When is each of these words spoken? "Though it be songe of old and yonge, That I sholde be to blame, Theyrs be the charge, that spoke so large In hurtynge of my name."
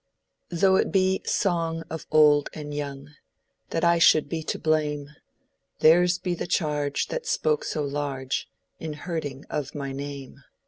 "Though 0.49 0.77
it 0.77 0.91
be 0.91 1.21
songe 1.25 1.83
of 1.91 2.07
old 2.09 2.49
and 2.55 2.73
yonge, 2.73 3.11
That 3.69 3.83
I 3.83 3.99
sholde 3.99 4.29
be 4.29 4.41
to 4.41 4.57
blame, 4.57 5.11
Theyrs 5.77 6.17
be 6.17 6.33
the 6.33 6.47
charge, 6.47 7.09
that 7.09 7.27
spoke 7.27 7.63
so 7.63 7.83
large 7.83 8.49
In 8.79 8.93
hurtynge 8.93 9.45
of 9.51 9.75
my 9.75 9.91
name." 9.91 10.37